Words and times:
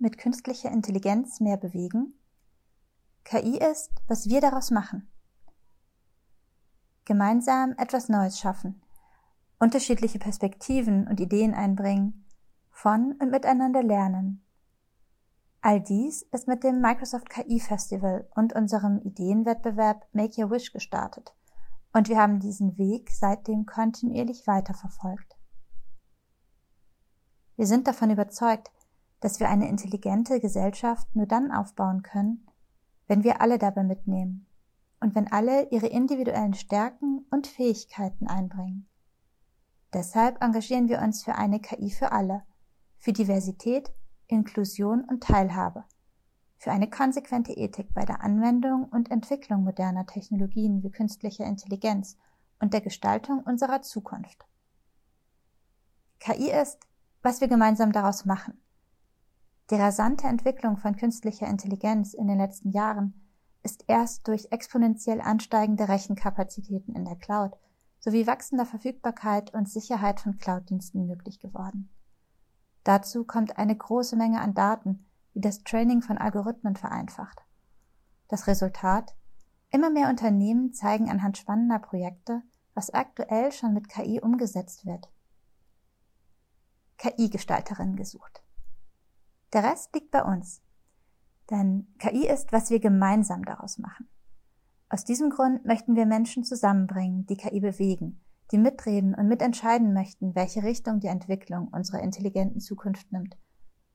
mit 0.00 0.18
künstlicher 0.18 0.70
Intelligenz 0.70 1.40
mehr 1.40 1.56
bewegen? 1.56 2.14
KI 3.24 3.58
ist, 3.58 3.92
was 4.08 4.28
wir 4.28 4.40
daraus 4.40 4.70
machen. 4.70 5.08
Gemeinsam 7.04 7.74
etwas 7.76 8.08
Neues 8.08 8.38
schaffen, 8.38 8.82
unterschiedliche 9.58 10.18
Perspektiven 10.18 11.06
und 11.06 11.20
Ideen 11.20 11.54
einbringen, 11.54 12.26
von 12.70 13.12
und 13.20 13.30
miteinander 13.30 13.82
lernen. 13.82 14.44
All 15.60 15.80
dies 15.80 16.22
ist 16.32 16.48
mit 16.48 16.64
dem 16.64 16.80
Microsoft 16.80 17.28
KI 17.28 17.60
Festival 17.60 18.26
und 18.34 18.54
unserem 18.54 19.02
Ideenwettbewerb 19.02 20.06
Make 20.12 20.42
Your 20.42 20.50
Wish 20.50 20.72
gestartet. 20.72 21.34
Und 21.92 22.08
wir 22.08 22.16
haben 22.16 22.40
diesen 22.40 22.78
Weg 22.78 23.10
seitdem 23.10 23.66
kontinuierlich 23.66 24.46
weiterverfolgt. 24.46 25.36
Wir 27.56 27.66
sind 27.66 27.86
davon 27.86 28.10
überzeugt, 28.10 28.70
dass 29.20 29.40
wir 29.40 29.48
eine 29.48 29.68
intelligente 29.68 30.40
Gesellschaft 30.40 31.14
nur 31.14 31.26
dann 31.26 31.52
aufbauen 31.52 32.02
können, 32.02 32.46
wenn 33.06 33.24
wir 33.24 33.40
alle 33.40 33.58
dabei 33.58 33.84
mitnehmen 33.84 34.46
und 35.00 35.14
wenn 35.14 35.30
alle 35.30 35.68
ihre 35.70 35.86
individuellen 35.86 36.54
Stärken 36.54 37.26
und 37.30 37.46
Fähigkeiten 37.46 38.26
einbringen. 38.26 38.88
Deshalb 39.92 40.42
engagieren 40.42 40.88
wir 40.88 41.00
uns 41.00 41.24
für 41.24 41.34
eine 41.34 41.60
KI 41.60 41.90
für 41.90 42.12
alle, 42.12 42.42
für 42.98 43.12
Diversität, 43.12 43.92
Inklusion 44.28 45.04
und 45.04 45.24
Teilhabe, 45.24 45.84
für 46.58 46.70
eine 46.70 46.88
konsequente 46.88 47.52
Ethik 47.52 47.92
bei 47.92 48.04
der 48.04 48.22
Anwendung 48.22 48.84
und 48.84 49.10
Entwicklung 49.10 49.64
moderner 49.64 50.06
Technologien 50.06 50.82
wie 50.82 50.90
künstlicher 50.90 51.44
Intelligenz 51.44 52.16
und 52.60 52.72
der 52.72 52.80
Gestaltung 52.80 53.40
unserer 53.40 53.82
Zukunft. 53.82 54.46
KI 56.20 56.50
ist, 56.50 56.78
was 57.22 57.40
wir 57.40 57.48
gemeinsam 57.48 57.92
daraus 57.92 58.24
machen. 58.26 58.60
Die 59.70 59.76
rasante 59.76 60.26
Entwicklung 60.26 60.78
von 60.78 60.96
künstlicher 60.96 61.46
Intelligenz 61.46 62.12
in 62.12 62.26
den 62.26 62.38
letzten 62.38 62.70
Jahren 62.70 63.14
ist 63.62 63.84
erst 63.86 64.26
durch 64.26 64.48
exponentiell 64.50 65.20
ansteigende 65.20 65.88
Rechenkapazitäten 65.88 66.96
in 66.96 67.04
der 67.04 67.14
Cloud 67.14 67.52
sowie 68.00 68.26
wachsender 68.26 68.66
Verfügbarkeit 68.66 69.54
und 69.54 69.68
Sicherheit 69.68 70.18
von 70.18 70.38
Cloud-Diensten 70.38 71.06
möglich 71.06 71.38
geworden. 71.38 71.88
Dazu 72.82 73.24
kommt 73.24 73.58
eine 73.58 73.76
große 73.76 74.16
Menge 74.16 74.40
an 74.40 74.54
Daten, 74.54 75.06
die 75.34 75.40
das 75.40 75.62
Training 75.62 76.02
von 76.02 76.18
Algorithmen 76.18 76.74
vereinfacht. 76.74 77.40
Das 78.26 78.48
Resultat? 78.48 79.14
Immer 79.70 79.90
mehr 79.90 80.08
Unternehmen 80.08 80.72
zeigen 80.72 81.08
anhand 81.10 81.38
spannender 81.38 81.78
Projekte, 81.78 82.42
was 82.74 82.90
aktuell 82.90 83.52
schon 83.52 83.74
mit 83.74 83.88
KI 83.88 84.20
umgesetzt 84.20 84.84
wird. 84.84 85.08
KI-Gestalterin 86.96 87.94
gesucht. 87.94 88.42
Der 89.52 89.64
Rest 89.64 89.94
liegt 89.94 90.10
bei 90.10 90.22
uns. 90.22 90.62
Denn 91.50 91.92
KI 91.98 92.28
ist, 92.28 92.52
was 92.52 92.70
wir 92.70 92.78
gemeinsam 92.78 93.44
daraus 93.44 93.78
machen. 93.78 94.08
Aus 94.88 95.04
diesem 95.04 95.30
Grund 95.30 95.64
möchten 95.64 95.96
wir 95.96 96.06
Menschen 96.06 96.44
zusammenbringen, 96.44 97.26
die 97.26 97.36
KI 97.36 97.60
bewegen, 97.60 98.20
die 98.52 98.58
mitreden 98.58 99.14
und 99.14 99.28
mitentscheiden 99.28 99.92
möchten, 99.92 100.34
welche 100.34 100.62
Richtung 100.62 101.00
die 101.00 101.08
Entwicklung 101.08 101.68
unserer 101.68 102.00
intelligenten 102.00 102.60
Zukunft 102.60 103.10
nimmt 103.12 103.36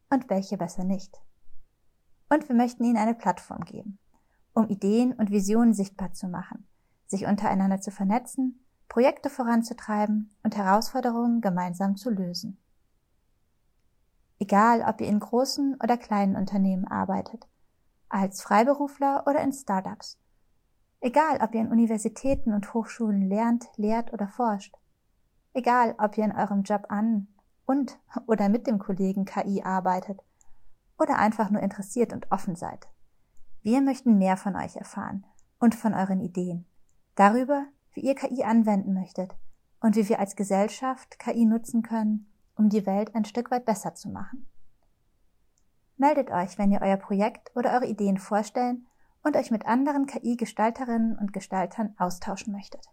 und 0.09 0.29
welche 0.29 0.57
besser 0.57 0.83
nicht. 0.83 1.17
Und 2.29 2.47
wir 2.49 2.55
möchten 2.55 2.83
ihnen 2.83 2.97
eine 2.97 3.13
Plattform 3.13 3.65
geben, 3.65 3.99
um 4.53 4.67
Ideen 4.67 5.13
und 5.13 5.31
Visionen 5.31 5.73
sichtbar 5.73 6.13
zu 6.13 6.27
machen, 6.27 6.67
sich 7.07 7.25
untereinander 7.25 7.81
zu 7.81 7.91
vernetzen, 7.91 8.65
Projekte 8.87 9.29
voranzutreiben 9.29 10.35
und 10.43 10.55
Herausforderungen 10.55 11.41
gemeinsam 11.41 11.97
zu 11.97 12.09
lösen. 12.09 12.57
Egal, 14.39 14.81
ob 14.88 15.02
ihr 15.02 15.08
in 15.08 15.19
großen 15.19 15.78
oder 15.81 15.97
kleinen 15.97 16.36
Unternehmen 16.36 16.86
arbeitet, 16.86 17.47
als 18.09 18.41
Freiberufler 18.41 19.23
oder 19.28 19.41
in 19.41 19.53
Startups. 19.53 20.17
Egal, 21.00 21.39
ob 21.41 21.53
ihr 21.53 21.61
in 21.61 21.72
Universitäten 21.72 22.53
und 22.53 22.73
Hochschulen 22.73 23.28
lernt, 23.30 23.69
lehrt 23.78 24.13
oder 24.13 24.28
forscht. 24.28 24.75
Egal, 25.53 25.95
ob 25.97 26.18
ihr 26.18 26.25
in 26.25 26.35
eurem 26.35 26.63
Job 26.63 26.85
an 26.90 27.28
und 27.66 28.00
oder 28.28 28.50
mit 28.50 28.68
dem 28.68 28.79
Kollegen 28.79 29.25
KI 29.25 29.63
arbeitet 29.63 30.22
oder 30.97 31.18
einfach 31.18 31.50
nur 31.50 31.62
interessiert 31.62 32.13
und 32.13 32.31
offen 32.31 32.56
seid. 32.56 32.88
Wir 33.62 33.81
möchten 33.81 34.18
mehr 34.18 34.38
von 34.38 34.56
euch 34.56 34.75
erfahren 34.75 35.25
und 35.59 35.75
von 35.75 35.94
euren 35.94 36.22
Ideen. 36.22 36.66
Darüber, 37.16 37.66
wie 37.94 38.01
ihr 38.01 38.16
KI 38.16 38.44
anwenden 38.44 38.94
möchtet 38.94 39.35
und 39.79 39.95
wie 39.95 40.07
wir 40.09 40.19
als 40.19 40.35
Gesellschaft 40.35 41.19
KI 41.19 41.45
nutzen 41.45 41.81
können, 41.81 42.28
um 42.55 42.69
die 42.69 42.85
Welt 42.85 43.13
ein 43.16 43.25
Stück 43.25 43.51
weit 43.51 43.66
besser 43.66 43.95
zu 43.95 44.09
machen. 44.09 44.47
Meldet 45.97 46.29
euch, 46.31 46.57
wenn 46.57 46.71
ihr 46.71 46.81
euer 46.81 46.97
Projekt 46.97 47.51
oder 47.55 47.73
eure 47.73 47.88
Ideen 47.88 48.17
vorstellen 48.17 48.85
und 49.23 49.38
euch 49.38 49.51
mit 49.51 49.66
anderen 49.66 50.05
KI-Gestalterinnen 50.05 51.17
und 51.17 51.33
Gestaltern 51.33 51.95
austauschen 51.97 52.53
möchtet. 52.53 52.85